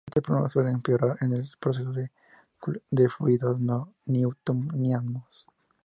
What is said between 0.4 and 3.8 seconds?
suele empeorar en el procesado de fluidos